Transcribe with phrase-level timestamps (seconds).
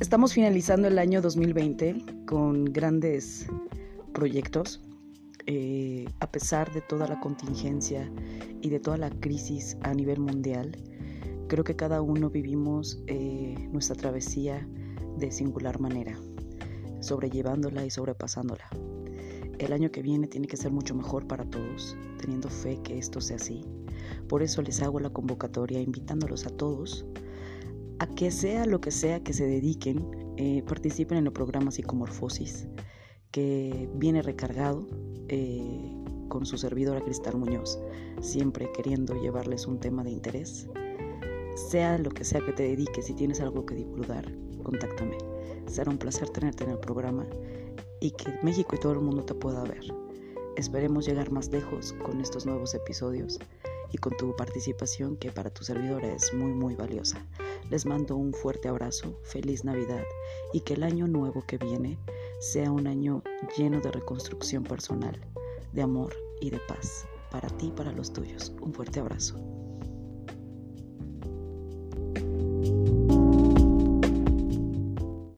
[0.00, 3.46] estamos finalizando el año 2020 con grandes
[4.12, 4.80] proyectos.
[5.46, 8.10] Eh, a pesar de toda la contingencia
[8.60, 10.76] y de toda la crisis a nivel mundial,
[11.48, 14.68] creo que cada uno vivimos eh, nuestra travesía
[15.16, 16.18] de singular manera,
[17.00, 18.68] sobrellevándola y sobrepasándola.
[19.58, 23.20] El año que viene tiene que ser mucho mejor para todos, teniendo fe que esto
[23.20, 23.64] sea así.
[24.28, 27.06] Por eso les hago la convocatoria invitándolos a todos
[27.98, 32.68] a que sea lo que sea que se dediquen, eh, participen en el programa Psicomorfosis,
[33.32, 34.86] que viene recargado
[35.28, 35.94] eh,
[36.28, 37.78] con su servidora Cristal Muñoz,
[38.20, 40.68] siempre queriendo llevarles un tema de interés.
[41.56, 45.18] Sea lo que sea que te dediques, si tienes algo que divulgar, contáctame.
[45.66, 47.26] Será un placer tenerte en el programa
[48.00, 49.84] y que México y todo el mundo te pueda ver.
[50.56, 53.40] Esperemos llegar más lejos con estos nuevos episodios
[53.92, 57.24] y con tu participación que para tu servidora es muy muy valiosa.
[57.70, 60.04] Les mando un fuerte abrazo, feliz Navidad
[60.52, 61.98] y que el año nuevo que viene
[62.40, 63.22] sea un año
[63.56, 65.20] lleno de reconstrucción personal,
[65.72, 68.52] de amor y de paz para ti y para los tuyos.
[68.62, 69.57] Un fuerte abrazo.